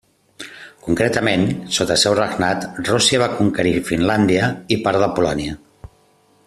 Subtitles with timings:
[0.85, 1.43] Concretament,
[1.77, 5.61] sota el seu regnat, Rússia va conquerir Finlàndia i part de Polònia.